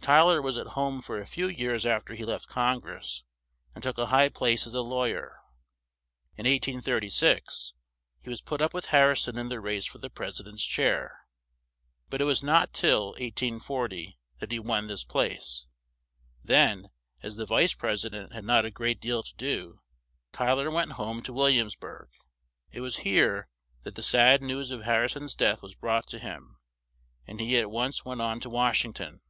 Ty 0.00 0.22
ler 0.22 0.40
was 0.40 0.56
at 0.56 0.68
home 0.68 1.02
for 1.02 1.18
a 1.20 1.26
few 1.26 1.46
years 1.46 1.84
af 1.84 2.06
ter 2.06 2.14
he 2.14 2.24
left 2.24 2.48
Con 2.48 2.80
gress, 2.80 3.22
and 3.74 3.82
took 3.82 3.98
a 3.98 4.06
high 4.06 4.30
place 4.30 4.66
as 4.66 4.72
a 4.72 4.80
law 4.80 5.04
yer. 5.04 5.36
In 6.38 6.46
1836 6.48 7.74
he 8.22 8.30
was 8.30 8.40
put 8.40 8.62
up 8.62 8.72
with 8.72 8.86
Har 8.86 9.10
ri 9.10 9.16
son 9.18 9.36
in 9.36 9.50
the 9.50 9.60
race 9.60 9.84
for 9.84 9.98
the 9.98 10.08
pres 10.08 10.40
i 10.40 10.44
dent's 10.44 10.64
chair. 10.64 11.26
But 12.08 12.22
it 12.22 12.24
was 12.24 12.42
not 12.42 12.72
till 12.72 13.08
1840 13.08 14.18
that 14.40 14.50
he 14.52 14.58
won 14.58 14.86
this 14.86 15.04
place; 15.04 15.66
then, 16.42 16.88
as 17.22 17.36
the 17.36 17.44
vice 17.44 17.74
pres 17.74 18.06
i 18.06 18.08
dent 18.08 18.32
had 18.32 18.46
not 18.46 18.64
a 18.64 18.70
great 18.70 19.02
deal 19.02 19.22
to 19.22 19.34
do, 19.36 19.82
Ty 20.32 20.52
ler 20.54 20.70
went 20.70 20.92
home 20.92 21.22
to 21.24 21.32
Wil 21.34 21.48
liams 21.50 21.78
burg. 21.78 22.08
It 22.70 22.80
was 22.80 23.00
here 23.04 23.48
that 23.82 23.96
the 23.96 24.02
sad 24.02 24.42
news 24.42 24.70
of 24.70 24.84
Har 24.84 25.02
ri 25.02 25.10
son's 25.10 25.34
death 25.34 25.60
was 25.62 25.74
brought 25.74 26.06
to 26.06 26.18
him, 26.18 26.56
and 27.26 27.38
he 27.38 27.58
at 27.58 27.70
once 27.70 28.02
went 28.02 28.22
on 28.22 28.40
to 28.40 28.48
Wash 28.48 28.82
ing 28.86 28.94
ton. 28.94 29.20